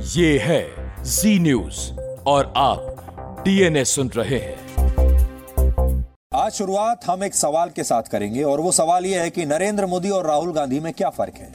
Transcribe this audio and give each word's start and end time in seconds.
ये 0.00 0.38
है 0.38 0.66
जी 1.04 1.38
न्यूज़ 1.38 2.00
और 2.26 2.52
आप 2.56 2.96
डीएनए 3.44 3.84
सुन 3.84 4.08
रहे 4.08 4.38
हैं। 4.38 4.74
आज 6.34 6.52
शुरुआत 6.52 7.04
हम 7.06 7.24
एक 7.24 7.34
सवाल 7.34 7.70
के 7.70 7.84
साथ 7.84 8.02
करेंगे 8.02 8.42
और 8.42 8.60
वो 8.60 8.72
सवाल 8.72 9.06
ये 9.06 9.20
है 9.20 9.30
कि 9.30 9.46
नरेंद्र 9.46 9.86
मोदी 9.86 10.10
और 10.10 10.26
राहुल 10.26 10.52
गांधी 10.52 10.80
में 10.80 10.92
क्या 10.92 11.08
फ़र्क 11.08 11.34
है? 11.34 11.52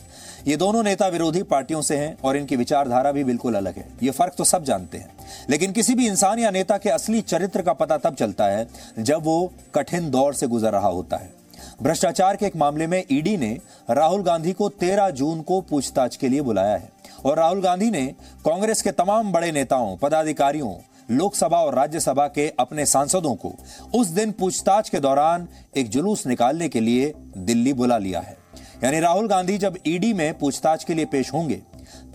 ये 0.48 0.58
दोनों 0.58 0.84
नेता 0.84 1.08
विरोधी 1.08 1.44
पार्टियों 1.44 1.82
से 1.82 1.98
हैं 1.98 2.18
और 2.24 2.38
इनकी 2.38 2.56
विचारधारा 2.56 3.12
भी 3.12 3.24
बिल्कुल 3.24 3.56
अलग 3.56 3.76
है। 3.76 3.88
ये 4.04 4.12
फ़र्क 4.12 4.34
तो 4.38 4.44
सब 4.44 4.64
जानते 4.64 4.98
हैं। 4.98 5.10
लेकिन 5.50 5.72
किसी 5.72 5.96
भी 5.96 6.08
इंसान 6.08 6.40
या 6.40 6.52
नेता 6.52 6.78
के 6.78 6.90
असली 6.90 7.22
चरित्र 7.22 7.62
का 7.62 7.74
पता 7.74 7.98
तब 7.98 8.16
चलता 8.16 8.46
है 8.46 8.68
जब 9.00 9.24
वो 9.24 9.54
कठिन 9.76 10.10
दौर 10.10 10.34
से 10.34 10.48
गुजर 10.48 10.72
रहा 10.72 10.88
होता 10.88 11.18
है। 11.18 11.34
भ्रष्टाचार 11.82 12.36
के 12.36 12.46
एक 12.46 12.56
मामले 12.56 12.88
में 12.88 13.04
ईडी 13.12 13.38
ने 13.38 13.58
राहुल 13.90 14.22
गांधी 14.24 14.54
को 14.54 14.70
13 14.70 15.10
जून 15.10 15.42
को 15.42 15.62
पूछताछ 15.62 16.16
के 16.16 16.28
लिए 16.30 16.42
बुलाया 16.42 16.76
है। 16.76 17.01
और 17.26 17.38
राहुल 17.38 17.62
गांधी 17.62 17.90
ने 17.92 18.06
कांग्रेस 18.46 18.82
के 18.82 18.92
तमाम 18.92 19.32
बड़े 19.32 19.52
नेताओं, 19.52 19.96
पदाधिकारियों, 19.98 20.74
लोकसभा 21.10 21.58
और 21.58 21.76
राज्यसभा 21.76 22.28
के 22.28 22.48
अपने 22.60 22.86
सांसदों 22.86 23.34
को 23.36 23.54
उस 23.96 24.08
दिन 24.08 24.32
पूछताछ 24.32 24.90
के 24.90 25.00
दौरान 25.00 25.48
एक 25.78 25.90
जुलूस 25.90 26.26
निकालने 26.28 26.70
के 26.70 26.80
लिए 26.80 27.14
दिल्ली 27.38 27.74
बुला 27.74 27.98
लिया 27.98 28.20
है। 28.20 28.38
यानी 28.84 29.00
राहुल 29.00 29.28
गांधी 29.28 29.58
जब 29.58 29.78
ईडी 29.88 30.14
में 30.14 30.38
पूछताछ 30.40 30.84
के 30.84 30.94
लिए 30.94 31.06
पेश 31.06 31.34
होंगे, 31.34 31.62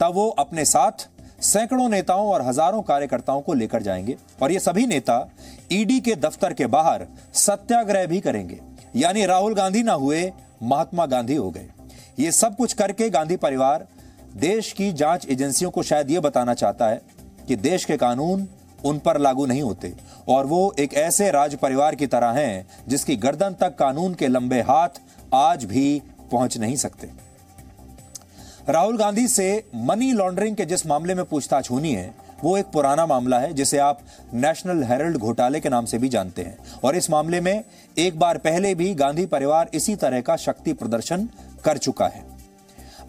तब 0.01 0.13
वो 0.15 0.29
अपने 0.29 0.65
साथ 0.65 1.09
सैकड़ों 1.43 1.89
नेताओं 1.89 2.29
और 2.29 2.43
हज़ारों 2.43 2.83
कार्यकर्ताओं 2.83 3.41
को 3.41 3.55
लेकर 3.55 3.83
जाएँगे 3.83 4.17
और 4.43 4.53
ये 4.53 4.59
सभी 4.59 4.87
नेता 4.87 5.19
ईडी 5.73 5.99
के 6.01 6.15
दफ्तर 6.15 6.53
के 6.53 6.67
बाहर 6.67 7.07
सत्याग्रह 7.35 8.07
भी 8.07 8.21
करेंगे। 8.21 8.61
यानी 8.97 9.27
राहुल 9.27 9.55
गांधी 9.55 9.83
ना 9.83 9.93
हुए, 9.93 10.33
महात्मा 10.63 11.07
गांधी 11.07 11.35
हो 11.35 11.51
गए। 11.51 11.69
ये 12.19 12.33
सब 12.33 12.57
कुछ 12.57 12.73
करके 12.73 13.09
गांधी 13.11 13.37
परिवार 13.37 13.87
देश 14.37 14.73
की 14.73 14.93
जाँच 14.93 15.27
एजेंसियों 15.31 15.71
को 15.71 15.83
शायद 15.83 16.11
ये 16.11 16.21
बताना 16.21 16.55
चाहता 16.55 16.87
है 16.87 17.01
कि 17.49 17.57
देश 17.57 17.85
के 17.85 17.97
कानून 17.97 18.49
उन 18.85 18.99
पर 18.99 19.19
लागू 19.19 19.47
नहीं 19.47 19.63
होते 19.63 19.93
और 20.29 20.47
वो 20.47 20.75
एक 20.79 20.95
ऐसे 20.95 21.31
राज 21.31 21.55
परिवार 21.55 21.95
की 21.95 22.07
तरह 22.07 22.31
हैं 22.31 22.67
जिसकी 22.89 23.17
गर्दन 23.17 23.55
तक 23.61 23.77
कानून 23.79 24.15
के 24.15 24.29
लंबे 24.29 24.61
हाथ 24.61 25.01
आज 25.35 25.65
भी 25.65 26.03
पहुँच 26.33 26.59
नहीं 26.59 26.77
सकते। 26.77 27.11
राहुल 28.69 28.97
गांधी 28.97 29.29
से 29.29 29.65
मनी 29.75 30.13
लॉन्ड्रिंग 30.13 30.57
के 30.57 30.65
जिस 30.65 30.87
मामले 30.87 31.15
में 31.15 31.25
पूछताछ 31.25 31.71
होनी 31.71 31.93
है, 31.93 32.15
वो 32.45 32.57
एक 32.57 32.67
पुराना 32.67 33.07
मामला 33.07 33.39
है, 33.39 33.53
जिसे 33.53 33.79
आप 33.79 34.01
नेशनल 34.35 34.85
हेरल्ड 34.85 35.17
घोटाले 35.17 35.61
के 35.61 35.69
नाम 35.69 35.85
से 35.85 35.99
भी 35.99 36.09
जानते 36.09 36.43
हैं। 36.43 36.59
और 36.85 36.97
इस 36.97 37.11
मामले 37.11 37.41
में 37.41 37.65
एक 37.99 38.19
बार 38.19 38.39
पहले 38.39 38.75
भी 38.75 38.95
गांधी 38.95 39.27
परिवार 39.27 39.71
इसी 39.75 39.97
तरह 39.97 40.21
का 40.21 40.37
शक्ति 40.37 40.73
प्रदर्शन 40.73 41.29
कर 41.65 41.79
चुका 41.79 42.07
है। 42.07 42.36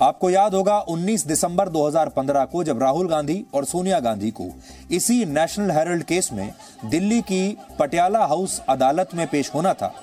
आपको 0.01 0.29
याद 0.29 0.53
होगा 0.53 0.83
19 0.85 1.25
दिसंबर 1.27 1.69
2015 1.69 2.45
को 2.45 2.63
जब 2.63 2.81
राहुल 2.81 3.07
गांधी 3.09 3.45
और 3.53 3.65
सोनिया 3.65 3.99
गांधी 3.99 4.29
को 4.31 4.45
इसी 4.91 5.25
नेशनल 5.25 5.71
हेरल्ड 5.71 6.03
केस 6.03 6.29
में 6.33 6.51
दिल्ली 6.85 7.21
की 7.21 7.57
पटियाला 7.79 8.25
हाउस 8.25 8.59
अदालत 8.69 9.15
में 9.15 9.25
पेश 9.27 9.51
होना 9.53 9.73
था, 9.73 9.93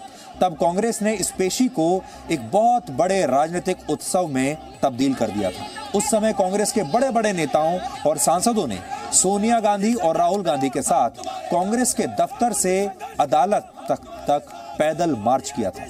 तब 0.40 0.56
कांग्रेस 0.56 1.00
ने 1.02 1.14
इस 1.14 1.30
पेशी 1.30 1.68
को 1.68 2.02
एक 2.30 2.50
बहुत 2.50 2.90
बड़े 2.90 3.24
राजनीतिक 3.26 3.90
उत्सव 3.90 4.26
में 4.26 4.56
तब्दील 4.82 5.14
कर 5.14 5.30
दिया 5.30 5.50
था। 5.50 5.66
उस 5.94 6.10
समय 6.10 6.32
कांग्रेस 6.32 6.72
के 6.72 6.82
बड़े 6.82 7.10
बड़े 7.10 7.32
नेताओं 7.32 7.78
और 8.06 8.18
सांसदों 8.18 8.66
ने 8.66 8.78
सोनिया 9.12 9.60
गांधी 9.60 9.94
और 9.94 10.16
राहुल 10.16 10.42
गांधी 10.42 10.68
के 10.68 10.82
साथ 10.82 11.24
कांग्रेस 11.50 11.94
के 11.94 12.06
दफ्तर 12.06 12.52
से 12.52 12.90
अदालत 13.20 13.72
तक 13.88 14.08
तक 14.28 14.52
पैदल 14.78 15.14
मार्च 15.14 15.50
किया 15.50 15.70
था। 15.70 15.86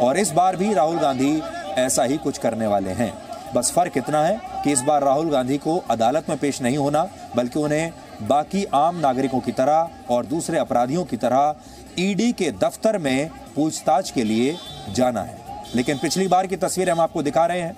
और 0.00 0.16
इस 0.18 0.30
बार 0.30 0.56
भी 0.56 0.72
राहुल 0.74 0.98
गांधी 0.98 1.40
ऐसा 1.78 2.02
ही 2.02 2.16
कुछ 2.16 2.38
करने 2.38 2.66
वाले 2.66 2.90
हैं। 2.90 3.12
बस 3.54 3.72
फ़र्क 3.72 3.96
इतना 3.96 4.22
है 4.24 4.40
कि 4.64 4.72
इस 4.72 4.80
बार 4.80 5.02
राहुल 5.02 5.30
गांधी 5.30 5.58
को 5.58 5.76
अदालत 5.90 6.28
में 6.28 6.38
पेश 6.38 6.62
नहीं 6.62 6.78
होना, 6.78 7.08
बल्कि 7.36 7.58
उन्हें 7.58 7.92
बाकी 8.22 8.64
आम 8.64 8.96
नागरिकों 8.96 9.40
की 9.40 9.52
तरह 9.52 9.90
और 10.10 10.26
दूसरे 10.26 10.58
अपराधियों 10.58 11.04
की 11.04 11.16
तरह 11.16 11.54
ईडी 11.98 12.32
के 12.32 12.50
दफ्तर 12.50 12.98
में 12.98 13.30
पूछताछ 13.56 14.10
के 14.10 14.24
लिए 14.24 14.56
जाना 14.90 15.22
है। 15.22 15.38
लेकिन 15.74 15.98
पिछली 15.98 16.28
बार 16.28 16.46
की 16.46 16.56
तस्वीर 16.56 16.90
हम 16.90 17.00
आपको 17.00 17.22
दिखा 17.22 17.46
रहे 17.46 17.60
हैं। 17.60 17.74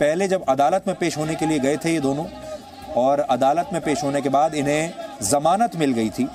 पहले 0.00 0.28
जब 0.28 0.44
अदालत 0.48 0.84
में 0.86 0.96
पेश 0.96 1.16
होने 1.18 1.34
के 1.34 1.46
लिए 1.46 1.58
गए 1.58 1.76
थे 1.76 1.92
ये 1.92 2.00
दोनों, 2.00 2.26
और 2.96 3.20
अदालत 3.20 3.68
में 3.72 3.82
पेश 3.82 4.02
होने 4.04 4.20
के 4.20 4.28
बाद 4.28 4.54
इन्हें 4.54 4.92
जमानत 5.22 5.76
मिल 5.76 5.92
गई 5.92 6.10
थी। 6.10 6.28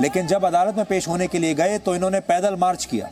लेकिन 0.00 0.26
जब 0.26 0.44
अदालत 0.44 0.76
में 0.76 0.84
पेश 0.84 1.08
होने 1.08 1.26
के 1.26 1.38
लिए 1.38 1.54
गए 1.54 1.78
तो 1.78 1.94
इन्होंने 1.94 2.20
पैदल 2.20 2.56
मार्च 2.56 2.84
किया। 2.84 3.08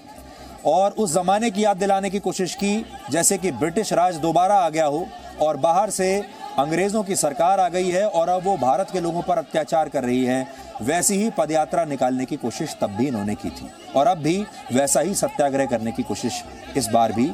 और 0.67 0.91
उस 0.91 1.15
जमाने 1.15 1.51
की 1.51 1.65
याद 1.65 1.77
दिलाने 1.77 2.11
की 2.11 2.19
कोशिश 2.19 2.55
की, 2.55 2.85
जैसे 3.11 3.39
कि 3.39 3.53
ब्रिटिश 3.53 3.93
राज 3.93 4.17
दोबारा 4.17 4.55
आ 4.55 4.69
गया 4.69 4.87
हो 4.87 5.07
और 5.41 5.57
बाहर 5.57 5.91
से 5.91 6.25
अंग्रेज़ों 6.59 7.03
की 7.03 7.17
सरकार 7.17 7.61
आ 7.61 7.69
गई 7.69 7.91
है 7.91 8.07
और 8.09 8.29
अब 8.29 8.45
वो 8.45 8.57
भारत 8.57 8.91
के 8.93 9.01
लोगों 9.01 9.23
पर 9.23 9.39
अत्याचार 9.39 9.89
कर 9.89 10.05
रही 10.05 10.25
है, 10.25 10.47
वैसी 10.83 11.15
ही 11.15 11.31
पदयात्रा 11.31 11.85
निकालने 11.85 12.25
की 12.25 12.37
कोशिश 12.37 12.77
तब 12.81 12.91
भी 12.91 13.07
इन्होंने 13.07 13.35
की 13.35 13.51
थी। 13.51 13.69
और 13.97 14.07
अब 14.07 14.19
भी 14.19 14.39
वैसा 14.73 15.01
ही 15.01 15.15
सत्याग्रह 15.15 15.67
करने 15.67 15.93
की 15.93 16.03
कोशिश 16.03 16.43
इस 16.77 16.89
बार 16.89 17.13
भी 17.13 17.27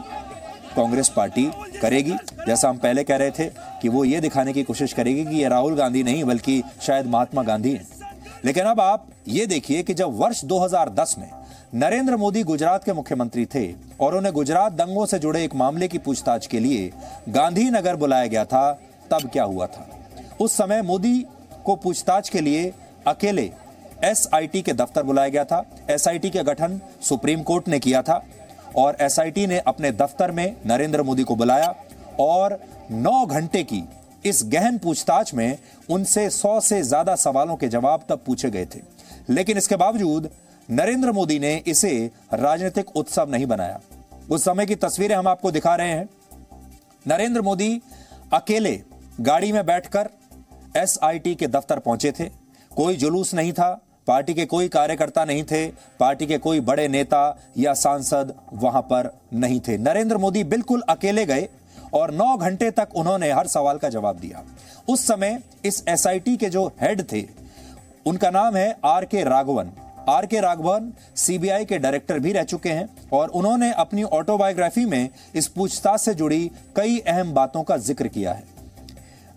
कांग्रेस 0.76 1.08
पार्टी 1.08 1.50
करेगी। 1.82 2.12
जैसा 2.46 2.68
हम 2.68 2.76
पहले 2.76 3.04
कह 3.04 3.16
रहे 3.16 3.30
थे 3.30 3.46
कि 3.82 3.88
वो 3.88 4.04
ये 4.04 4.20
दिखाने 4.20 4.52
की 4.52 4.62
कोशिश 4.62 4.92
करेगी 4.92 5.24
कि 5.24 5.36
ये 5.36 5.48
राहुल 5.48 5.74
गांधी 5.74 6.02
नहीं, 6.02 6.24
बल्कि 6.24 6.62
शायद 6.82 7.06
महात्मा 7.06 7.42
गांधी 7.42 7.72
हैं। 7.72 7.86
लेकिन 8.44 8.64
अब 8.64 8.80
आप 8.80 9.06
ये 9.28 9.46
देखिए 9.46 9.82
कि 9.82 9.94
जब 9.94 10.18
वर्ष 10.18 10.44
2010 10.44 11.14
में 11.18 11.30
नरेंद्र 11.74 12.16
मोदी 12.16 12.42
गुजरात 12.42 12.84
के 12.84 12.92
मुख्यमंत्री 12.92 13.44
थे 13.46 13.62
और 14.00 14.14
उन्हें 14.14 14.32
गुजरात 14.34 14.72
दंगों 14.72 15.04
से 15.06 15.18
जुड़े 15.18 15.42
एक 15.44 15.54
मामले 15.54 15.86
की 15.88 15.98
पूछताछ 15.98 16.46
के 16.46 16.58
लिए 16.60 16.90
गांधीनगर 17.28 17.96
बुलाया 17.96 18.26
गया 18.26 18.44
था, 18.44 18.72
तब 19.10 19.28
क्या 19.32 19.44
हुआ 19.44 19.66
था? 19.66 19.86
उस 20.40 20.52
समय 20.52 20.82
मोदी 20.82 21.26
को 21.64 21.74
पूछताछ 21.76 22.28
के 22.28 22.40
लिए 22.40 22.72
अकेले 23.06 23.50
एसआईटी 24.04 24.62
के 24.62 24.72
दफ्तर 24.72 25.02
बुलाया 25.02 25.28
गया 25.28 25.44
था। 25.44 25.64
एसआईटी 25.90 26.30
का 26.30 26.42
गठन 26.42 26.80
सुप्रीम 27.02 27.42
कोर्ट 27.42 27.68
ने 27.68 27.80
किया 27.80 28.02
था 28.02 28.22
और 28.76 28.96
एसआईटी 29.00 29.46
ने 29.46 29.58
अपने 29.58 29.92
दफ्तर 29.94 30.30
में 30.30 30.56
नरेंद्र 30.66 31.02
मोदी 31.02 31.22
को 31.22 31.36
बुलाया 31.36 31.74
और 32.20 32.58
नौ 32.90 33.24
घंटे 33.26 33.62
की 33.64 33.82
इस 34.24 34.44
गहन 34.46 34.78
पूछताछ 34.78 35.34
में 35.34 35.58
उनसे 35.90 36.28
सौ 36.30 36.58
से 36.60 36.82
ज़्यादा 36.84 37.14
सवालों 37.16 37.56
के 37.56 37.68
जवाब 37.68 38.04
तब 38.08 38.22
पूछे 38.26 38.50
गए 38.50 38.66
थे। 38.74 38.80
लेकिन 39.30 39.58
इसके 39.58 39.76
बावजूद 39.76 40.30
नरेंद्र 40.70 41.12
मोदी 41.12 41.38
ने 41.38 41.54
इसे 41.66 42.10
राजनीतिक 42.34 42.96
उत्सव 42.96 43.30
नहीं 43.30 43.46
बनाया। 43.46 43.80
उस 44.30 44.44
समय 44.44 44.66
की 44.66 44.74
तस्वीरें 44.74 45.14
हम 45.16 45.28
आपको 45.28 45.50
दिखा 45.50 45.74
रहे 45.76 45.88
हैं। 45.88 46.08
नरेंद्र 47.06 47.42
मोदी 47.42 47.80
अकेले 48.32 48.80
गाड़ी 49.20 49.52
में 49.52 49.66
बैठकर 49.66 50.08
एसआईटी 50.76 51.34
के 51.34 51.46
दफ्तर 51.46 51.78
पहुँचे 51.78 52.12
थे। 52.12 52.28
कोई 52.72 52.96
जुलूस 52.96 53.34
नहीं 53.34 53.52
था, 53.52 53.70
पार्टी 54.06 54.34
के 54.34 54.46
कोई 54.46 54.68
कार्यकर्ता 54.68 55.24
नहीं 55.24 55.44
थे, 55.44 55.66
पार्टी 56.00 56.26
के 56.26 56.38
कोई 56.38 56.60
बड़े 56.60 56.88
नेता 56.88 57.38
या 57.58 57.74
सांसद 57.74 58.34
वहाँ 58.52 58.82
पर 58.82 59.10
नहीं 59.34 59.60
थे। 59.60 59.78
नरेंद्र 59.78 60.16
मोदी 60.16 60.44
बिल्कुल 60.44 60.82
अकेले 60.88 61.26
गए 61.26 61.48
और 61.94 62.10
नौ 62.10 62.36
घंटे 62.36 62.70
तक 62.70 62.96
उन्होंने 62.96 63.32
हर 63.32 63.46
सवाल 63.46 63.78
का 63.78 63.88
जवाब 63.88 64.18
दिया। 64.18 64.44
उस 64.88 65.06
समय 65.06 65.40
इस 65.64 65.84
एसआईटी 65.88 66.36
के 66.36 66.48
जो 66.48 66.66
हेड 66.80 67.02
थे, 67.12 67.26
उनका 68.06 68.30
नाम 68.30 68.56
है 68.56 68.76
आर 68.84 69.04
के 69.04 69.24
राघवन। 69.24 69.72
आर 70.08 70.26
के 70.26 70.40
राघवन 70.40 70.92
सीबीआई 71.16 71.64
के 71.64 71.78
डायरेक्टर 71.78 72.18
भी 72.18 72.32
रह 72.32 72.42
चुके 72.42 72.68
हैं 72.68 72.88
और 73.12 73.28
उन्होंने 73.28 73.72
अपनी 73.72 74.02
ऑटोबायोग्राफी 74.02 74.84
में 74.84 75.08
इस 75.34 75.48
पूछताछ 75.48 76.00
से 76.00 76.14
जुड़ी 76.14 76.50
कई 76.76 76.98
अहम 76.98 77.32
बातों 77.34 77.62
का 77.62 77.76
ज़िक्र 77.76 78.08
किया 78.08 78.32
है। 78.32 78.42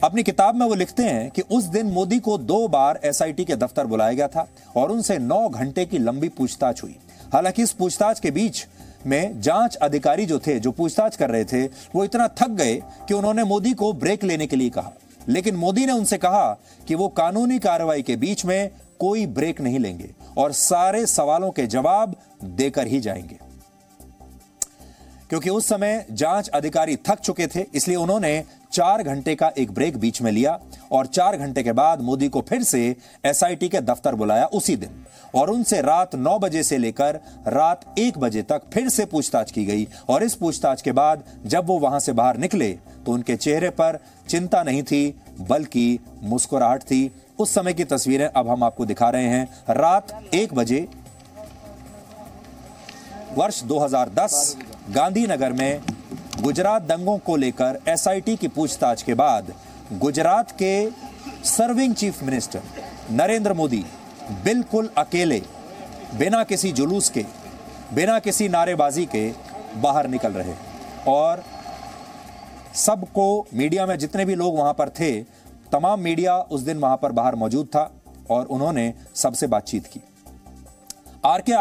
अपनी 0.03 0.23
किताब 0.23 0.55
में 0.55 0.65
वो 0.65 0.73
लिखते 0.73 1.03
हैं 1.03 1.29
कि 1.31 1.41
उस 1.41 1.63
दिन 1.63 1.87
मोदी 1.87 2.19
को 2.19 2.37
दो 2.37 2.67
बार 2.67 2.99
एसआईटी 3.03 3.45
के 3.45 3.55
दफ्तर 3.55 3.85
बुलाया 3.85 4.13
गया 4.13 4.27
था 4.27 4.47
और 4.75 4.91
उनसे 4.91 5.17
नौ 5.17 5.47
घंटे 5.49 5.85
की 5.85 5.97
लंबी 5.97 6.29
पूछताछ 6.29 6.83
हुई। 6.83 6.95
हालाँकि 7.33 7.63
इस 7.63 7.71
पूछताछ 7.71 8.19
के 8.19 8.31
बीच 8.31 8.65
में 9.05 9.41
जाँच 9.41 9.75
अधिकारी 9.75 10.25
जो 10.25 10.39
थे, 10.39 10.59
जो 10.59 10.71
पूछताछ 10.71 11.15
कर 11.15 11.29
रहे 11.29 11.45
थे, 11.45 11.65
वो 11.65 12.03
इतना 12.03 12.27
थक 12.27 12.49
गए 12.49 12.75
कि 13.07 13.13
उन्होंने 13.13 13.43
मोदी 13.43 13.73
को 13.73 13.93
ब्रेक 13.93 14.23
लेने 14.23 14.47
के 14.47 14.55
लिए 14.55 14.69
कहा। 14.69 14.91
लेकिन 15.29 15.55
मोदी 15.55 15.85
ने 15.85 15.91
उनसे 15.91 16.17
कहा 16.17 16.57
कि 16.87 16.95
वो 16.95 17.07
कानूनी 17.07 17.59
कार्रवाई 17.59 18.01
के 18.01 18.15
बीच 18.15 18.45
में 18.45 18.69
कोई 18.99 19.25
ब्रेक 19.25 19.61
नहीं 19.61 19.79
लेंगे 19.79 20.09
और 20.37 20.51
सारे 20.51 21.05
सवालों 21.05 21.51
के 21.51 21.67
जवाब 21.67 22.15
देकर 22.43 22.87
ही 22.87 22.99
जाएँगे। 22.99 23.39
क्योंकि 25.29 25.49
उस 25.49 25.67
समय 25.67 26.05
जाँच 26.11 26.49
अधिकारी 26.49 26.95
थक 27.07 27.19
चुके 27.19 27.47
थे, 27.47 27.65
इसलिए 27.75 27.97
उन्होंने 27.97 28.43
चार 28.71 29.01
घंटे 29.03 29.33
का 29.35 29.51
एक 29.57 29.71
ब्रेक 29.71 29.97
बीच 29.97 30.21
में 30.21 30.31
लिया 30.31 30.59
और 30.91 31.05
चार 31.05 31.37
घंटे 31.37 31.63
के 31.63 31.71
बाद 31.71 32.01
मोदी 32.01 32.27
को 32.29 32.41
फिर 32.41 32.63
से 32.63 32.95
एसआईटी 33.25 33.69
के 33.69 33.81
दफ्तर 33.81 34.15
बुलाया 34.15 34.45
उसी 34.45 34.75
दिन 34.75 35.03
और 35.35 35.49
उनसे 35.49 35.81
रात 35.81 36.15
नौ 36.15 36.37
बजे 36.39 36.63
से 36.63 36.77
लेकर 36.77 37.19
रात 37.47 37.85
एक 37.99 38.17
बजे 38.17 38.41
तक 38.41 38.69
फिर 38.73 38.89
से 38.89 39.05
पूछताछ 39.05 39.51
की 39.51 39.65
गई 39.65 39.87
और 40.09 40.23
इस 40.23 40.35
पूछताछ 40.35 40.81
के 40.81 40.91
बाद 40.91 41.23
जब 41.45 41.67
वो 41.67 41.79
वहाँ 41.79 41.99
से 41.99 42.13
बाहर 42.13 42.37
निकले 42.37 42.71
तो 43.05 43.11
उनके 43.11 43.35
चेहरे 43.35 43.69
पर 43.69 43.99
चिंता 44.29 44.63
नहीं 44.63 44.83
थी, 44.83 45.19
बल्कि 45.41 45.99
मुस्कुराहट 46.23 46.83
थी। 46.83 47.11
उस 47.39 47.53
समय 47.53 47.73
की 47.73 47.83
तस्वीरें 47.83 48.27
अब 48.27 48.47
हम 48.49 48.63
आपको 48.63 48.85
दिखा 48.85 49.09
रहे 49.09 49.27
हैं। 49.27 49.47
रात 49.69 50.33
एक 50.33 50.53
बजे, 50.53 50.87
वर्ष 53.35 53.61
2010 53.63 54.55
गांधीनगर 54.89 55.53
में 55.53 55.81
गुजरात 56.41 56.81
दंगों 56.81 57.17
को 57.17 57.35
लेकर 57.35 57.79
एसआईटी 57.87 58.35
की 58.35 58.47
पूछताछ 58.47 59.03
के 59.03 59.13
बाद 59.13 59.53
गुजरात 59.93 60.51
के 60.51 60.89
serving 61.45 61.93
chief 61.95 62.23
minister 62.23 62.61
Narendra 63.11 63.53
Modi 63.53 63.83
बिल्कुल 64.43 64.89
अकेले, 64.97 65.41
बिना 66.15 66.43
किसी 66.43 66.71
जुलूस 66.71 67.09
के, 67.09 67.25
बिना 67.93 68.19
किसी 68.19 68.49
नारेबाजी 68.49 69.05
के 69.05 69.29
बाहर 69.75 70.07
निकल 70.07 70.31
रहे। 70.31 70.53
और 71.07 71.43
सबको, 72.75 73.47
मीडिया 73.53 73.85
में 73.85 73.97
जितने 73.97 74.25
भी 74.25 74.35
लोग 74.35 74.57
वहाँ 74.57 74.73
पर 74.73 74.89
थे 74.89 75.11
तमाम 75.71 75.99
मीडिया 75.99 76.37
उस 76.37 76.61
दिन 76.61 76.77
वहाँ 76.77 76.97
पर 76.97 77.11
बाहर 77.11 77.35
मौजूद 77.35 77.67
था 77.67 77.91
और 78.31 78.45
उन्होंने 78.45 78.93
सबसे 79.15 79.47
बातचीत 79.47 79.87
की। 79.87 80.01
आर 81.25 81.41
के 81.41 81.51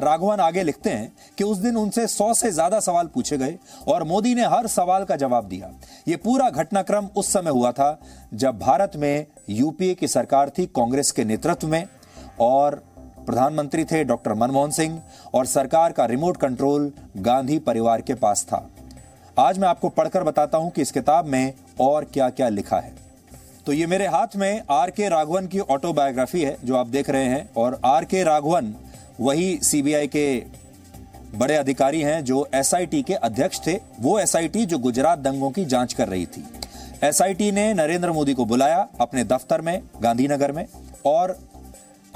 राघवन 0.00 0.40
आगे 0.40 0.62
लिखते 0.62 0.90
हैं 0.90 1.12
कि 1.38 1.44
उस 1.44 1.58
दिन 1.58 1.76
उनसे 1.76 2.06
सौ 2.06 2.32
से 2.34 2.50
ज़्यादा 2.50 2.78
सवाल 2.80 3.06
पूछे 3.06 3.36
गए 3.38 3.56
और 3.88 4.02
मोदी 4.04 4.34
ने 4.34 4.44
हर 4.46 4.66
सवाल 4.68 5.04
का 5.04 5.16
जवाब 5.16 5.48
दिया। 5.48 5.70
यह 6.08 6.18
पूरा 6.24 6.48
घटनाक्रम 6.50 7.08
उस 7.16 7.32
समय 7.32 7.50
हुआ 7.50 7.72
था 7.72 7.98
जब 8.34 8.58
भारत 8.58 8.92
में 8.96 9.26
यूपीए 9.50 9.94
की 9.94 10.08
सरकार 10.08 10.50
थी, 10.50 10.66
कांग्रेस 10.66 11.10
के 11.10 11.24
नेतृत्व 11.24 11.68
में 11.68 11.86
और 12.40 12.82
प्रधानमंत्री 13.26 13.84
थे 13.84 14.02
डॉक्टर 14.04 14.34
मनमोहन 14.34 14.70
सिंह 14.70 15.00
और 15.34 15.46
सरकार 15.46 15.92
का 15.92 16.04
रिमोट 16.06 16.36
कंट्रोल 16.36 16.92
गांधी 17.18 17.58
परिवार 17.60 18.00
के 18.00 18.14
पास 18.16 18.44
था। 18.44 18.68
आज 19.36 19.58
मैं 19.58 19.68
आपको 19.68 19.88
पढ़कर 19.90 20.22
बताता 20.22 20.58
हूँ 20.58 20.70
कि 20.70 20.82
इस 20.82 20.92
किताब 20.92 21.26
में 21.26 21.52
और 21.80 22.04
क्या 22.04 22.28
क्या 22.30 22.48
लिखा 22.48 22.76
है। 22.76 22.94
तो 23.66 23.72
ये 23.72 23.86
मेरे 23.86 24.06
हाथ 24.06 24.26
में 24.36 24.62
आर 24.70 24.90
के 24.90 25.08
राघवन 25.08 25.46
की 25.46 25.58
ऑटोबायोग्राफी 25.58 26.42
है, 26.42 26.56
जो 26.64 26.76
आप 26.76 26.86
देख 26.86 27.10
रहे 27.10 27.24
हैं, 27.24 27.50
और 27.56 27.80
आर 27.84 28.04
के 28.04 28.22
राघवन 28.22 28.74
वही 29.20 29.58
सीबीआई 29.62 30.06
के 30.06 30.42
बड़े 31.34 31.56
अधिकारी 31.56 32.00
हैं, 32.00 32.24
जो 32.24 32.48
एसआईटी 32.54 33.02
के 33.02 33.14
अध्यक्ष 33.14 33.60
थे। 33.66 33.80
वो 34.00 34.18
एसआईटी 34.18 34.66
जो 34.66 34.78
गुजरात 34.78 35.18
दंगों 35.18 35.50
की 35.50 35.64
जाँच 35.64 35.92
कर 35.92 36.08
रही 36.08 36.26
थी। 36.26 36.44
एसआईटी 37.04 37.52
ने 37.52 37.74
नरेंद्र 37.74 38.12
मोदी 38.12 38.34
को 38.34 38.44
बुलाया 38.44 38.88
अपने 39.00 39.24
दफ्तर 39.24 39.60
में, 39.60 39.82
गांधीनगर 40.02 40.52
में, 40.52 40.66
और 41.06 41.38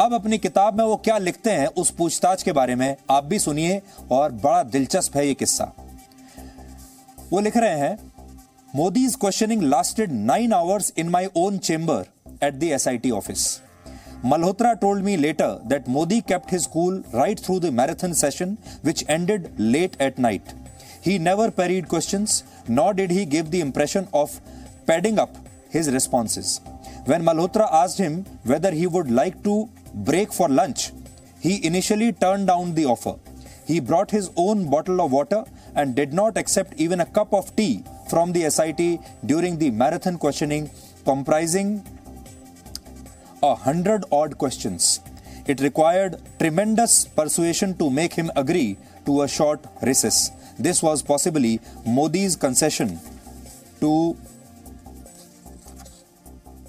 अब 0.01 0.15
अपनी 0.15 0.39
किताब 0.39 0.79
में 0.79 0.85
वो 0.85 0.97
क्या 0.97 1.19
लिखते 1.19 1.51
हैं, 1.51 1.67
उस 1.67 1.91
पूछताछ 1.91 2.43
के 2.43 2.53
बारे 2.53 2.75
में 2.75 2.97
आप 3.11 3.25
भी 3.25 3.39
सुनिए, 3.39 3.83
और 4.11 4.33
बड़ा 4.33 4.63
दिलचस्प 4.63 5.17
है 5.17 5.27
ये 5.27 5.35
किस्सा। 5.35 5.73
वो 7.33 7.41
लिख 7.41 7.57
रहे 7.57 7.79
हैं 7.79 8.13
Modi's 8.77 9.17
questioning 9.17 9.63
lasted 9.71 10.11
9 10.11 10.53
hours 10.53 10.91
in 10.97 11.11
my 11.11 11.31
own 11.35 11.61
chamber 11.61 12.05
at 12.43 12.61
the 12.61 12.77
SIT 12.77 13.07
office. 13.19 13.63
Malhotra 14.23 14.79
told 14.79 15.03
me 15.03 15.17
later 15.17 15.59
that 15.71 15.89
Modi 15.89 16.21
kept 16.21 16.51
his 16.51 16.67
cool 16.67 17.03
right 17.15 17.41
through 17.41 17.61
the 17.61 17.73
marathon 17.73 18.13
session, 18.13 18.59
which 18.83 19.03
ended 19.09 19.51
late 19.57 19.97
at 19.99 20.19
night. 20.19 20.53
He 21.01 21.17
never 21.19 21.51
parried 21.51 21.89
questions, 21.89 22.45
nor 22.69 22.93
did 22.93 23.11
he 23.11 23.25
give 23.25 23.51
the 23.51 23.63
impression 23.63 24.09
of 24.13 24.39
padding 24.87 25.19
up 25.19 25.35
his 25.71 25.91
responses. 25.91 26.61
When 27.07 27.25
Malhotra 27.25 27.73
asked 27.73 27.97
him 27.97 28.25
whether 28.45 28.73
he 28.73 28.87
would 28.87 29.11
like 29.11 29.43
to 29.45 29.71
break 29.95 30.35
for 30.35 30.51
lunch, 30.51 30.91
he 31.41 31.65
initially 31.65 32.13
turned 32.13 32.49
down 32.49 32.75
the 32.75 32.85
offer. 32.85 33.15
He 33.67 33.81
brought 33.81 34.11
his 34.11 34.31
own 34.37 34.69
bottle 34.69 35.01
of 35.01 35.13
water 35.13 35.45
and 35.75 35.95
did 35.95 36.13
not 36.13 36.37
accept 36.37 36.75
even 36.77 37.01
a 37.01 37.07
cup 37.07 37.33
of 37.33 37.57
tea 37.57 37.83
from 38.10 38.32
the 38.32 38.50
SIT 38.50 39.00
during 39.26 39.58
the 39.58 39.72
marathon 39.72 40.18
questioning, 40.18 40.70
comprising 41.06 41.84
a 43.44 43.56
hundred 43.56 44.06
odd 44.12 44.38
questions. 44.38 45.00
It 45.48 45.62
required 45.62 46.22
tremendous 46.40 47.06
persuasion 47.06 47.76
to 47.78 47.90
make 47.90 48.14
him 48.14 48.32
agree 48.36 48.78
to 49.06 49.24
a 49.24 49.28
short 49.28 49.60
recess. 49.82 50.32
This 50.60 50.84
was 50.84 51.02
possibly 51.02 51.60
Modi's 51.86 52.36
concession 52.36 53.00
to, 53.80 54.16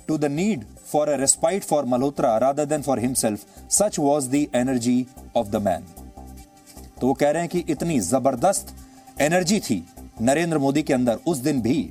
to 0.08 0.16
the 0.16 0.28
need 0.28 0.66
for 0.84 1.08
a 1.08 1.19
respite 1.19 1.64
for 1.64 1.82
Malhotra 1.84 2.40
rather 2.40 2.64
than 2.64 2.82
for 2.82 2.96
himself. 2.98 3.44
Such 3.69 3.98
was 3.98 4.28
the 4.30 4.48
energy 4.52 5.06
of 5.34 5.50
the 5.50 5.60
man. 5.60 5.84
तो 7.00 7.06
वो 7.06 7.14
कह 7.19 7.30
रहे 7.30 7.42
हैं 7.42 7.48
कि 7.50 7.58
इतनी 7.74 7.98
जबरदस्त 8.00 8.74
energy 9.20 9.58
थी 9.60 9.84
नरेंद्र 10.21 10.57
मोदी 10.57 10.81
के 10.83 10.93
अंदर 10.93 11.19
उस 11.27 11.37
दिन 11.37 11.61
भी 11.61 11.81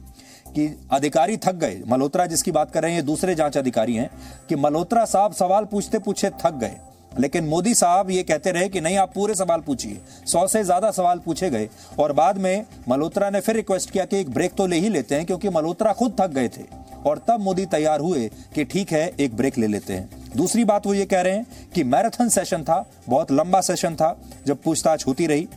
कि 0.48 0.66
अधिकारी 0.92 1.36
थक 1.36 1.54
गए। 1.54 1.80
मल्होत्रा 1.88 2.26
जिसकी 2.26 2.50
बात 2.50 2.70
कर 2.70 2.82
रहे 2.82 2.90
हैं, 2.90 2.98
ये 2.98 3.04
दूसरे 3.04 3.34
जाँच 3.34 3.56
अधिकारी 3.58 3.94
हैं 3.94 4.10
कि 4.48 4.56
मल्होत्रा 4.56 5.04
साहब 5.04 5.32
सवाल 5.34 5.64
पूछते 5.64 5.98
पूछे 5.98 6.30
थक 6.40 6.54
गए। 6.54 6.76
लेकिन 7.12 7.44
मोदी 7.44 7.74
साहब 7.74 8.10
ये 8.10 8.22
कहते 8.22 8.50
रहे 8.52 8.68
कि 8.68 8.80
नहीं, 8.80 8.96
आप 8.96 9.12
पूरे 9.14 9.34
सवाल 9.34 9.60
पूछिए। 9.60 10.00
सौ 10.26 10.46
से 10.46 10.62
ज़्यादा 10.64 10.90
सवाल 10.90 11.18
पूछे 11.18 11.50
गए 11.50 11.68
और 11.98 12.12
बाद 12.12 12.38
में 12.38 12.64
मल्होत्रा 12.88 13.30
ने 13.30 13.40
फिर 13.40 13.56
रिक्वेस्ट 13.56 13.90
किया 13.90 14.04
कि 14.04 14.20
एक 14.20 14.30
ब्रेक 14.30 14.54
तो 14.54 14.66
ले 14.66 14.76
ही 14.76 14.88
लेते 14.88 15.14
हैं 15.14 15.26
क्योंकि 15.26 15.48
मल्होत्रा 15.48 15.92
खुद 15.92 16.16
थक 16.20 16.30
गए 16.30 16.48
थे 16.48 16.64
और 17.06 17.18
तब 17.28 17.40
मोदी 17.40 17.64
तैयार 17.66 18.00
हुए 18.00 18.28
कि 18.54 18.64
ठीक 18.64 18.92
है, 18.92 19.06
एक 19.10 19.36
ब्रेक 19.36 19.58
ले 19.58 19.66
लेते 19.66 19.92
हैं। 19.92 20.08
दूसरी 20.36 20.64
बात 20.64 20.86
वो 20.86 20.94
ये 20.94 21.04
कह 21.04 21.20
रहे 21.20 21.32
हैं 21.32 21.70
कि 21.74 21.84
मैराथन 21.84 22.28
सेशन 22.28 22.62
था, 22.62 22.84
बहुत 23.08 23.32
लंबा 23.32 23.60
सेशन 23.60 23.94
था, 23.94 24.16
जब 24.46 24.62
पूछताछ 24.62 25.06
होती 25.06 25.26
रही। 25.26 25.48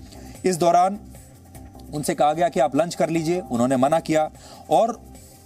इस 0.46 0.58
दौरान 0.58 1.00
उनसे 1.94 2.16
कहा 2.16 2.34
गया 2.34 2.50
कि 2.50 2.60
आप 2.60 2.76
लंच 2.76 2.96
कर 2.96 3.10
लीजिए, 3.10 3.40
उन्होंने 3.40 3.78
मना 3.78 4.00
किया। 4.00 4.32
और 4.70 5.02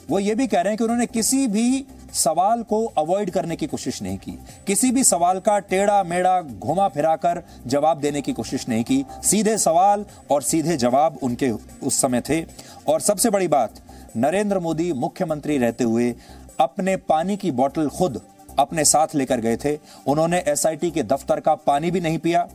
वो 0.09 0.19
ये 0.19 0.35
भी 0.35 0.47
कह 0.47 0.61
रहे 0.61 0.71
हैं 0.71 0.77
कि 0.77 0.83
उन्होंने 0.83 1.05
किसी 1.05 1.47
भी 1.47 1.85
सवाल 2.13 2.63
को 2.63 2.85
अवॉइड 2.85 3.31
करने 3.31 3.55
की 3.55 3.67
कोशिश 3.67 4.01
नहीं 4.01 4.17
की। 4.17 4.31
किसी 4.67 4.91
भी 4.91 5.03
सवाल 5.03 5.39
का 5.39 5.59
टेढ़ा 5.59 6.03
मेढ़ा, 6.03 6.41
घुमा 6.41 6.87
फिराकर 6.87 7.43
जवाब 7.67 7.99
देने 7.99 8.21
की 8.21 8.33
कोशिश 8.33 8.69
नहीं 8.69 8.83
की। 8.83 9.05
सीधे 9.23 9.57
सवाल 9.57 10.05
और 10.31 10.41
सीधे 10.41 10.77
जवाब 10.77 11.19
उनके 11.23 11.51
उस 11.83 12.01
समय 12.01 12.21
थे। 12.21 12.45
और 12.87 12.99
सबसे 12.99 13.29
बड़ी 13.29 13.47
बात, 13.47 13.73
नरेंद्र 14.17 14.59
मोदी 14.59 14.93
मुख्यमंत्री 14.93 15.57
रहते 15.57 15.83
हुए 15.83 16.15
अपने 16.59 16.97
पानी 16.97 17.37
की 17.37 17.51
बोतल 17.51 17.89
खुद 17.89 18.21
अपने 18.59 18.85
साथ 18.85 19.07
लेकर 19.15 19.39
गए 19.39 19.57
थे। 19.57 19.79
उन्होंने 20.07 20.43
एसआईटी 20.47 20.91
के 20.91 21.03
दफ्तर 21.03 21.39
का 21.39 21.55
पानी 21.55 21.91
भी 21.91 21.99
नहीं 21.99 22.17
पिया। 22.17 22.47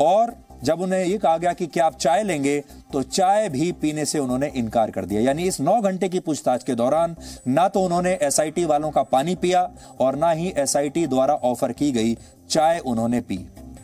और 0.00 0.43
जब 0.64 0.80
उन्हें 0.80 1.04
ये 1.04 1.16
कहा 1.18 1.38
गया 1.38 1.52
कि 1.52 1.66
क्या 1.66 1.86
आप 1.86 1.96
चाय 1.96 2.22
लेंगे 2.22 2.58
तो 2.92 3.02
चाय 3.02 3.48
भी 3.48 3.70
पीने 3.72 4.04
से 4.04 4.18
उन्होंने 4.18 4.50
इनकार 4.56 4.90
कर 4.90 5.04
दिया। 5.04 5.20
यानी 5.20 5.42
इस 5.42 5.60
नौ 5.60 5.80
घंटे 5.80 6.08
की 6.08 6.20
पूछताछ 6.20 6.64
के 6.64 6.74
दौरान 6.74 7.16
ना 7.48 7.66
तो 7.68 7.80
उन्होंने 7.80 8.12
एसआईटी 8.22 8.64
वालों 8.64 8.90
का 8.90 9.02
पानी 9.02 9.34
पिया 9.34 9.68
और 10.00 10.16
ना 10.16 10.30
ही 10.30 10.52
एसआईटी 10.58 11.06
द्वारा 11.06 11.34
ऑफ़र 11.34 11.72
की 11.72 11.90
गई 11.92 12.16
चाय 12.50 12.78
उन्होंने 12.78 13.20
पी। 13.20 13.38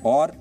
और 0.06 0.32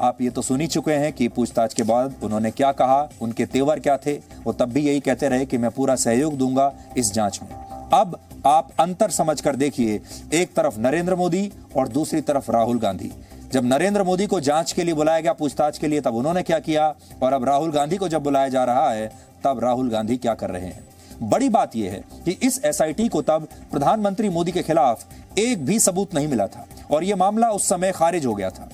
आप 0.00 0.20
ये 0.22 0.30
तो 0.30 0.42
सुन 0.42 0.60
ही 0.60 0.66
चुके 0.66 0.92
हैं 0.92 1.12
कि 1.12 1.28
पूछताछ 1.28 1.74
के 1.74 1.82
बाद 1.82 2.14
उन्होंने 2.22 2.50
क्या 2.50 2.72
कहा, 2.72 3.08
उनके 3.22 3.46
तेवर 3.46 3.80
क्या 3.80 3.96
थे, 3.96 4.12
वो 4.44 4.52
तब 4.52 4.72
भी 4.72 4.80
यही 4.80 5.00
कहते 5.00 5.28
रहे 5.28 5.46
कि 5.46 5.58
मैं 5.58 5.70
पूरा 5.70 5.96
सहयोग 5.96 6.36
दूँगा 6.38 6.72
इस 6.96 7.12
जाँच 7.12 7.40
में। 7.42 7.50
अब 7.92 8.18
आप 8.46 8.70
अंतर 8.80 9.10
समझ 9.10 9.40
कर 9.40 9.56
देखिए, 9.56 10.00
एक 10.32 10.54
तरफ़ 10.54 10.78
नरेंद्र 10.78 11.14
मोदी 11.14 11.50
और 11.76 11.88
दूसरी 11.88 12.20
तरफ़ 12.20 12.50
राहुल 12.52 12.78
गांधी। 12.78 13.10
जब 13.52 13.64
नरेंद्र 13.64 14.02
मोदी 14.02 14.26
को 14.26 14.40
जाँच 14.40 14.72
के 14.72 14.84
लिए 14.84 14.94
बुलाया 14.94 15.20
गया, 15.20 15.32
पूछताछ 15.32 15.78
के 15.78 15.88
लिए, 15.88 16.00
तब 16.00 16.14
उन्होंने 16.14 16.42
क्या 16.42 16.58
किया? 16.58 16.94
और 17.22 17.32
अब 17.32 17.44
राहुल 17.44 17.70
गांधी 17.70 17.96
को 17.96 18.08
जब 18.08 18.22
बुलाया 18.22 18.48
जा 18.48 18.64
रहा 18.64 18.90
है, 18.90 19.12
तब 19.44 19.60
राहुल 19.62 19.90
गांधी 19.90 20.16
क्या 20.16 20.34
कर 20.34 20.50
रहे 20.50 20.66
हैं? 20.66 20.88
बड़ी 21.22 21.48
बात 21.48 21.76
यह 21.76 21.92
है 21.92 22.04
कि 22.24 22.30
इस 22.42 22.64
एसआईटी 22.64 23.08
को 23.08 23.22
तब 23.22 23.48
प्रधानमंत्री 23.70 24.28
मोदी 24.28 24.52
के 24.52 24.62
खिलाफ 24.62 25.04
एक 25.38 25.64
भी 25.66 25.78
सबूत 25.78 26.14
नहीं 26.14 26.28
मिला 26.28 26.46
था, 26.46 26.66
और 26.90 27.04
यह 27.04 27.16
मामला 27.16 27.50
उस 27.50 27.68
समय 27.68 27.92
खारिज 27.92 28.26
हो 28.26 28.34
गया 28.34 28.50
था। 28.50 28.70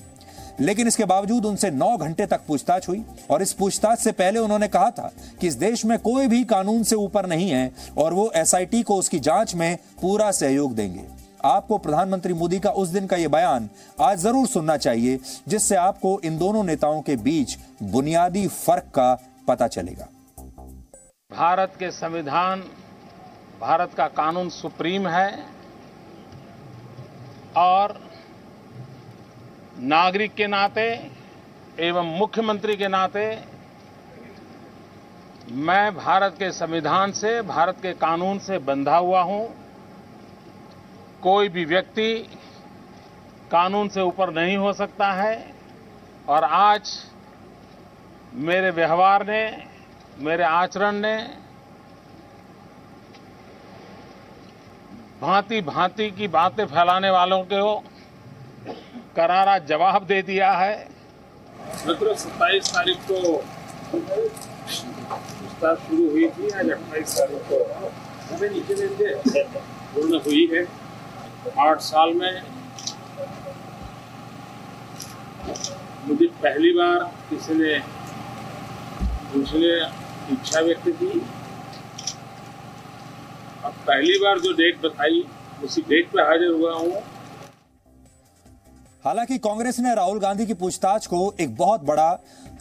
लेकिन 0.59 0.87
इसके 0.87 1.05
बावजूद 1.05 1.45
उनसे 1.45 1.71
नौ 1.71 1.97
घंटे 1.97 2.25
तक 2.25 2.41
पूछताछ 2.47 2.87
हुई, 2.89 3.05
और 3.29 3.41
इस 3.41 3.53
पूछताछ 3.53 3.99
से 3.99 4.11
पहले 4.11 4.39
उन्होंने 4.39 4.67
कहा 4.67 4.89
था 4.89 5.11
कि 5.41 5.47
इस 5.47 5.53
देश 5.53 5.85
में 5.85 5.99
कोई 5.99 6.27
भी 6.27 6.43
कानून 6.43 6.83
से 6.83 6.95
ऊपर 6.95 7.25
नहीं 7.25 7.49
है, 7.49 7.71
और 7.97 8.13
वो 8.13 8.31
एसआईटी 8.35 8.83
को 8.83 8.95
उसकी 8.95 9.19
जाँच 9.19 9.55
में 9.55 9.77
पूरा 10.01 10.31
सहयोग 10.31 10.75
देंगे। 10.75 11.14
आपको 11.45 11.77
प्रधानमंत्री 11.77 12.33
मोदी 12.33 12.59
का 12.59 12.69
उस 12.71 12.89
दिन 12.89 13.07
का 13.07 13.17
यह 13.17 13.29
बयान 13.29 13.69
आज 14.01 14.17
ज़रूर 14.19 14.47
सुनना 14.47 14.77
चाहिए, 14.77 15.19
जिससे 15.47 15.75
आपको 15.75 16.19
इन 16.25 16.37
दोनों 16.37 16.63
नेताओं 16.63 17.01
के 17.01 17.15
बीच 17.17 17.57
बुनियादी 17.83 18.47
फ़र्क 18.47 18.91
का 18.95 19.13
पता 19.47 19.67
चलेगा। 19.67 20.07
भारत 21.31 21.73
के 21.79 21.89
संविधान, 21.91 22.63
भारत 23.61 23.93
का 23.93 24.07
कानून 24.13 24.49
सुप्रीम 24.51 25.07
है, 25.07 25.29
और 27.57 27.99
नागरिक 29.81 30.33
के 30.33 30.47
नाते 30.47 30.87
एवं 31.79 32.17
मुख्यमंत्री 32.17 32.75
के 32.75 32.87
नाते 32.87 33.25
मैं 35.47 35.95
भारत 35.95 36.35
के 36.39 36.51
संविधान 36.53 37.11
से, 37.11 37.41
भारत 37.43 37.77
के 37.81 37.93
कानून 37.95 38.39
से 38.39 38.57
बंधा 38.61 38.97
हुआ 38.97 39.21
हूँ। 39.21 39.43
कोई 41.25 41.49
भी 41.49 41.63
व्यक्ति 41.65 42.09
कानून 43.51 43.87
से 43.89 44.01
ऊपर 44.01 44.29
नहीं 44.33 44.57
हो 44.57 44.73
सकता 44.73 45.11
है। 45.13 45.53
और 46.27 46.43
आज 46.43 46.89
मेरे 48.33 48.69
व्यवहार 48.71 49.25
ने, 49.27 49.41
मेरे 50.19 50.43
आचरण 50.43 50.95
ने 50.95 51.15
भांति 55.21 55.61
भांति 55.61 56.09
की 56.11 56.27
बातें 56.27 56.65
फैलाने 56.65 57.09
वालों 57.09 57.41
को 57.43 57.73
करारा 59.15 59.57
जवाब 59.65 60.05
दे 60.05 60.21
दिया 60.21 60.51
है। 60.53 60.73
मतलब 61.87 62.15
सत्ताईस 62.15 62.69
तारीख 62.69 62.97
को 63.11 63.19
शुरू 65.75 66.09
हुई 66.09 66.27
थी, 66.29 66.49
आज 66.49 66.71
अट्ठाईस 66.71 67.17
तारीख 67.17 67.41
को। 67.51 67.57
हुई 70.19 70.49
है। 70.53 70.84
आठ 71.49 71.79
साल 71.81 72.13
में 72.13 72.41
मुझे 76.07 76.25
पहली 76.43 76.71
बार 76.71 77.03
किसी 77.29 77.53
ने 77.53 77.77
दूसरे 79.33 79.69
इच्छा 80.33 80.59
व्यक्त 80.59 80.87
की। 80.89 81.19
अब 83.65 83.73
पहली 83.87 84.17
बार 84.19 84.39
जो 84.39 84.51
डेट 84.53 84.81
बताई, 84.81 85.25
उसी 85.63 85.81
डेट 85.81 86.09
पे 86.09 86.21
हाजिर 86.21 86.51
हुआ 86.51 86.73
हूँ। 86.73 87.01
हालाँकि 89.05 89.37
कांग्रेस 89.37 89.79
ने 89.79 89.93
राहुल 89.95 90.19
गांधी 90.19 90.45
की 90.45 90.53
पूछताछ 90.53 91.05
को 91.07 91.17
एक 91.39 91.55
बहुत 91.55 91.83
बड़ा 91.85 92.09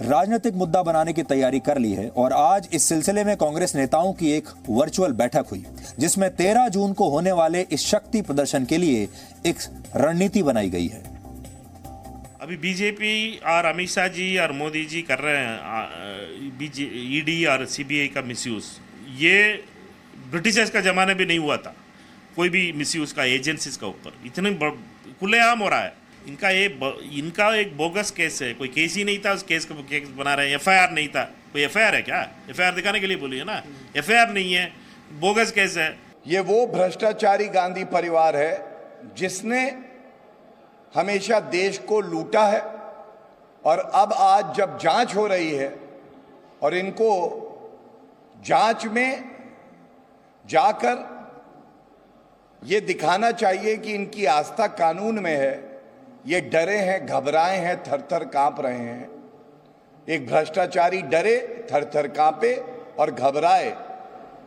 राजनीतिक 0.03 0.55
मुद्दा 0.55 0.83
बनाने 0.83 1.13
की 1.13 1.23
तैयारी 1.23 1.61
कर 1.61 1.79
ली 1.79 1.93
है 1.93 2.09
और 2.09 2.33
आज 2.33 2.69
इस 2.75 2.83
सिलसिले 2.83 3.25
में 3.25 3.37
कांग्रेस 3.37 3.75
नेताओं 3.77 4.13
की 4.13 4.33
एक 4.33 4.49
वर्चुअल 4.69 5.13
बैठक 5.13 5.47
हुई, 5.51 5.65
जिसमें 5.99 6.29
13 6.37 6.69
जून 6.69 6.93
को 6.93 7.09
होने 7.11 7.33
वाले 7.33 7.65
इस 7.73 7.87
शक्ति 7.87 8.23
प्रदर्शन 8.23 8.65
के 8.65 8.79
लिए 8.79 9.09
एक 9.47 9.57
रणनीति 9.97 10.43
बनाई 10.43 10.71
गई 10.71 10.87
है। 10.89 11.03
अभी 12.41 12.57
बीजेपी 12.59 13.41
और 13.47 13.65
अमित 13.65 13.89
शाह 13.89 14.09
जी 14.11 14.37
और 14.39 14.53
मोदी 14.53 14.85
जी 14.85 15.03
कर 15.03 15.19
रहे 15.21 15.37
हैं 15.39 15.59
ईडी 17.13 17.45
और 17.47 17.67
सीबीआई 17.69 18.09
का 18.09 18.23
मिसयूज 18.25 18.65
ये 19.19 19.43
ब्रिटिशर्स 20.31 20.71
का 20.71 20.81
ज़माने 20.83 21.15
भी 21.15 21.27
नहीं 21.27 21.39
हुआ 21.39 21.57
था, 21.57 21.75
कोई 22.37 22.49
भी 22.49 22.71
मिसयूज 22.77 23.13
का 23.13 23.25
एजेंसीज 23.33 23.77
का 23.77 23.87
ऊपर। 23.87 24.23
इतने 24.27 24.55
खुलेआम 25.21 25.59
हो 25.59 25.69
रहा 25.69 25.81
है। 25.81 26.03
इनका 26.29 26.51
ये 26.51 26.65
इनका 27.13 27.55
एक 27.55 27.77
बोगस 27.77 28.11
केस 28.11 28.43
है। 28.43 28.55
कोई 28.55 28.69
केस 28.69 28.97
ही 28.97 29.05
नहीं 29.05 29.19
था, 29.19 29.33
उस 29.33 29.43
केस 29.43 29.65
को 29.65 29.75
केस 29.75 30.09
बना 30.09 30.35
रहे 30.35 30.49
हैं। 30.49 30.55
एफआईआर 30.55 30.91
नहीं 30.91 31.09
था। 31.09 31.25
कोई 31.53 31.63
एफआईआर 31.63 31.95
है 31.95 32.03
क्या? 32.03 32.31
एफआईआर 32.51 32.75
दिखाने 32.75 33.01
के 33.01 33.07
लिए 33.07 33.17
बोली 33.17 33.39
है 33.39 33.45
ना? 33.45 33.63
एफआईआर 33.97 34.29
नहीं 34.29 34.55
है। 34.55 34.73
बोगस 35.13 35.53
केस 35.53 35.77
है। 35.77 35.99
ये 36.27 36.41
वो 36.41 36.67
भ्रष्टाचारी 36.67 37.49
गांधी 37.49 37.85
परिवार 37.85 38.37
है, 38.37 38.67
जिसने 39.17 39.79
हमेशा 40.95 41.41
देश 41.41 41.79
को 41.79 42.01
लूटा 42.01 42.47
है 42.47 42.61
और 43.65 43.79
अब 43.95 44.13
आज 44.13 44.57
जब 44.57 44.79
जाँच 44.79 45.15
हो 45.15 45.27
रही 45.27 45.51
है 45.51 45.75
और 46.63 46.75
इनको 46.75 47.11
जाँच 48.45 48.87
में 48.87 49.31
जाकर 50.47 51.13
ये 52.65 52.81
दिखाना 52.81 53.31
चाहिए 53.31 53.77
कि 53.77 53.95
इनकी 53.95 54.25
आस्था 54.25 54.67
कानून 54.67 55.19
में 55.19 55.37
है 55.37 55.74
ये 56.25 56.41
डरे 56.43 56.77
हैं, 56.79 57.07
घबराए 57.07 57.57
हैं 57.59 57.77
थर 57.83 58.01
थर 58.13 58.25
काँप 58.27 58.61
रहे 58.61 58.79
हैं। 58.79 59.09
एक 60.09 60.27
भ्रष्टाचारी 60.27 61.01
डरे 61.05 61.37
थर 61.73 61.85
थर 61.95 62.09
कांपे 62.11 62.55
और 62.99 63.11
घबराए 63.11 63.71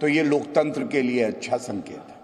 तो 0.02 0.08
ये 0.08 0.24
लोकतंत्र 0.24 0.88
के 0.88 1.02
लिए 1.02 1.24
अच्छा 1.24 1.58
संकेत 1.58 2.10
है। 2.10 2.17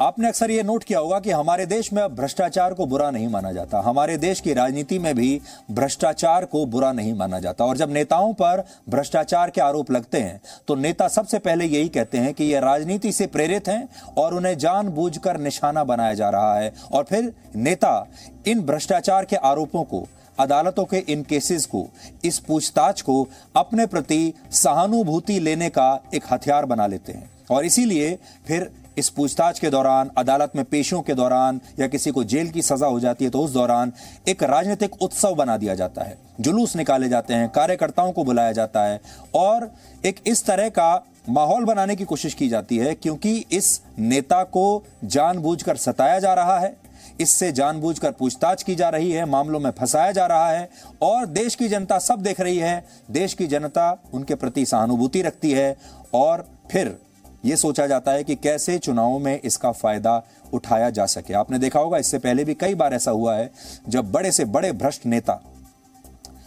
आपने 0.00 0.28
अक्सर 0.28 0.50
ये 0.50 0.62
नोट 0.62 0.84
किया 0.84 0.98
होगा 0.98 1.18
कि 1.20 1.30
हमारे 1.30 1.64
देश 1.66 1.92
में 1.92 2.02
अब 2.02 2.14
भ्रष्टाचार 2.16 2.74
को 2.74 2.86
बुरा 2.86 3.10
नहीं 3.10 3.28
माना 3.28 3.52
जाता। 3.52 3.80
हमारे 3.80 4.16
देश 4.18 4.40
की 4.40 4.54
राजनीति 4.54 4.98
में 4.98 5.14
भी 5.14 5.40
भ्रष्टाचार 5.70 6.44
को 6.44 6.64
बुरा 6.66 6.90
नहीं 6.92 7.12
माना 7.14 7.38
जाता। 7.40 7.64
और 7.64 7.76
जब 7.76 7.90
नेताओं 7.90 8.32
पर 8.32 8.64
भ्रष्टाचार 8.88 9.50
के 9.50 9.60
आरोप 9.60 9.90
लगते 9.90 10.20
हैं 10.20 10.40
तो 10.68 10.74
नेता 10.74 11.08
सबसे 11.08 11.38
पहले 11.38 11.64
यही 11.66 11.88
कहते 11.88 12.18
हैं 12.18 12.34
कि 12.34 12.44
ये 12.44 12.60
राजनीति 12.60 13.12
से 13.12 13.26
प्रेरित 13.26 13.68
हैं 13.68 13.88
और 14.18 14.34
उन्हें 14.34 14.56
जानबूझकर 14.58 15.38
निशाना 15.38 15.84
बनाया 15.84 16.14
जा 16.14 16.30
रहा 16.30 16.58
है। 16.58 16.72
और 16.92 17.04
फिर 17.04 17.32
नेता 17.56 18.06
इन 18.46 18.62
भ्रष्टाचार 18.62 19.24
के 19.24 19.36
आरोपों 19.36 19.84
को, 19.84 20.06
अदालतों 20.38 20.84
के 20.84 21.04
इन 21.08 21.22
केसेस 21.22 21.66
को, 21.66 21.86
इस 22.24 22.38
पूछताछ 22.38 23.02
को 23.02 23.26
अपने 23.56 23.86
प्रति 23.86 24.32
सहानुभूति 24.52 25.38
लेने 25.40 25.68
का 25.68 26.00
एक 26.14 26.24
हथियार 26.32 26.64
बना 26.64 26.86
लेते 26.86 27.12
हैं। 27.12 27.30
और 27.50 27.64
इसीलिए 27.64 28.18
फिर 28.46 28.70
इस 28.96 29.08
पूछताछ 29.08 29.58
के 29.58 29.70
दौरान, 29.70 30.10
अदालत 30.18 30.52
में 30.56 30.64
पेशियों 30.64 31.00
के 31.02 31.14
दौरान 31.14 31.60
या 31.80 31.86
किसी 31.86 32.10
को 32.10 32.24
जेल 32.24 32.50
की 32.50 32.62
सजा 32.62 32.86
हो 32.86 33.00
जाती 33.00 33.24
है 33.24 33.30
तो 33.30 33.40
उस 33.40 33.52
दौरान 33.52 33.92
एक 34.28 34.42
राजनीतिक 34.42 35.02
उत्सव 35.02 35.34
बना 35.34 35.56
दिया 35.56 35.74
जाता 35.74 36.04
है। 36.04 36.16
जुलूस 36.40 36.76
निकाले 36.76 37.08
जाते 37.08 37.34
हैं, 37.34 37.48
कार्यकर्ताओं 37.48 38.12
को 38.12 38.24
बुलाया 38.24 38.52
जाता 38.52 38.84
है 38.84 39.00
और 39.34 39.70
एक 40.04 40.20
इस 40.26 40.44
तरह 40.46 40.68
का 40.68 41.04
माहौल 41.28 41.64
बनाने 41.64 41.96
की 41.96 42.04
कोशिश 42.04 42.34
की 42.34 42.48
जाती 42.48 42.76
है 42.78 42.94
क्योंकि 42.94 43.36
इस 43.52 43.80
नेता 43.98 44.42
को 44.44 44.82
जानबूझकर 45.04 45.76
सताया 45.76 46.18
जा 46.18 46.32
रहा 46.34 46.58
है, 46.58 46.74
इससे 47.20 47.50
जानबूझकर 47.52 48.10
पूछताछ 48.10 48.62
की 48.62 48.74
जा 48.74 48.88
रही 48.88 49.10
है, 49.12 49.24
मामलों 49.24 49.60
में 49.60 49.70
फंसाया 49.70 50.12
जा 50.12 50.26
रहा 50.26 50.50
है 50.50 50.68
और 51.02 51.26
देश 51.26 51.54
की 51.54 51.68
जनता 51.68 51.98
सब 51.98 52.22
देख 52.22 52.40
रही 52.40 52.58
है। 52.58 52.84
देश 53.10 53.34
की 53.34 53.46
जनता 53.46 53.90
उनके 54.14 54.34
प्रति 54.34 54.66
सहानुभूति 54.66 55.22
रखती 55.22 55.52
है 55.52 55.76
और 56.14 56.46
फिर 56.70 56.96
यह 57.44 57.56
सोचा 57.56 57.86
जाता 57.86 58.12
है 58.12 58.24
कि 58.24 58.34
कैसे 58.36 58.78
चुनावों 58.78 59.18
में 59.18 59.40
इसका 59.40 59.72
फ़ायदा 59.72 60.22
उठाया 60.52 60.90
जा 60.90 61.06
सके। 61.06 61.34
आपने 61.34 61.58
देखा 61.58 61.80
होगा, 61.80 61.98
इससे 61.98 62.18
पहले 62.18 62.44
भी 62.44 62.54
कई 62.54 62.74
बार 62.74 62.94
ऐसा 62.94 63.10
हुआ 63.10 63.36
है, 63.36 63.50
जब 63.88 64.12
बड़े 64.12 64.30
से 64.32 64.44
बड़े 64.44 64.72
भ्रष्ट 64.72 65.06
नेता, 65.06 65.40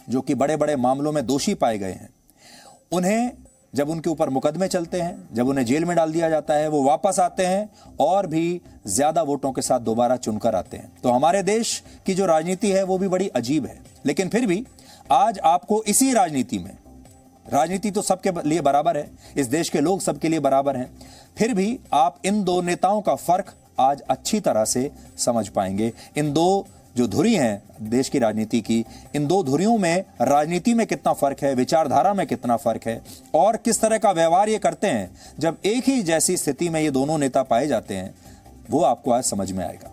जो 0.08 0.20
कि 0.20 0.34
बड़े 0.34 0.56
बड़े 0.56 0.76
मामलों 0.76 1.12
में 1.12 1.24
दोषी 1.26 1.54
पाए 1.54 1.78
गए 1.78 1.92
हैं, 1.92 2.08
उन्हें 2.92 3.30
जब 3.74 3.88
उनके 3.88 4.10
ऊपर 4.10 4.30
मुकदमे 4.30 4.66
चलते 4.68 5.00
हैं, 5.00 5.28
जब 5.34 5.48
उन्हें 5.48 5.64
जेल 5.66 5.84
में 5.84 5.94
डाल 5.96 6.12
दिया 6.12 6.28
जाता 6.30 6.54
है, 6.54 6.68
वो 6.68 6.82
वापस 6.82 7.18
आते 7.20 7.46
हैं 7.46 7.68
और 8.00 8.26
भी 8.26 8.60
ज़्यादा 8.86 9.22
वोटों 9.22 9.52
के 9.52 9.62
साथ 9.62 9.80
दोबारा 9.80 10.16
चुनकर 10.16 10.54
आते 10.54 10.76
हैं। 10.76 10.90
तो 11.02 11.10
हमारे 11.10 11.42
देश 11.42 11.82
की 12.06 12.14
जो 12.14 12.26
राजनीति 12.26 12.70
है, 12.70 12.82
वो 12.82 12.98
भी 12.98 13.08
बड़ी 13.08 13.28
अजीब 13.28 13.66
है। 13.66 13.80
लेकिन 14.06 14.28
फिर 14.28 14.46
भी 14.46 14.64
आज 15.10 15.38
आपको 15.38 15.82
इसी 15.82 16.12
राजनीति 16.12 16.58
में 16.58 16.76
राजनीति 17.52 17.90
तो 17.90 18.02
सबके 18.02 18.30
लिए 18.48 18.60
बराबर 18.60 18.96
है, 18.96 19.10
इस 19.36 19.46
देश 19.46 19.68
के 19.68 19.80
लोग 19.80 20.00
सबके 20.00 20.28
लिए 20.28 20.40
बराबर 20.40 20.76
हैं। 20.76 20.90
फिर 21.38 21.54
भी 21.54 21.78
आप 21.92 22.18
इन 22.24 22.42
दो 22.44 22.60
नेताओं 22.62 23.00
का 23.00 23.14
फ़र्क 23.14 23.54
आज 23.80 24.00
अच्छी 24.00 24.40
तरह 24.40 24.64
से 24.64 24.90
समझ 25.18 25.48
पाएँगे। 25.48 25.92
इन 26.16 26.32
दो 26.32 26.66
जो 26.96 27.06
धुरी 27.06 27.34
हैं 27.34 27.62
देश 27.80 28.08
की 28.08 28.18
राजनीति 28.18 28.60
की, 28.60 28.84
इन 29.14 29.26
दो 29.26 29.42
धुरियों 29.42 29.78
में 29.78 30.04
राजनीति 30.22 30.74
में 30.74 30.86
कितना 30.86 31.12
फ़र्क 31.12 31.42
है, 31.42 31.54
विचारधारा 31.54 32.14
में 32.14 32.26
कितना 32.26 32.56
फ़र्क 32.56 32.86
है, 32.86 33.02
और 33.34 33.56
किस 33.56 33.80
तरह 33.80 33.98
का 33.98 34.10
व्यवहार 34.12 34.48
ये 34.48 34.58
करते 34.58 34.86
हैं, 34.86 35.10
जब 35.38 35.56
एक 35.64 35.88
ही 35.88 36.02
जैसी 36.02 36.36
स्थिति 36.36 36.68
में 36.68 36.80
ये 36.80 36.90
दोनों 36.90 37.18
नेता 37.18 37.42
पाए 37.42 37.66
जाते 37.66 37.94
हैं, 37.94 38.14
वो 38.70 38.82
आपको 38.82 39.10
आज 39.10 39.24
समझ 39.24 39.52
में 39.52 39.64
आएगा। 39.64 39.90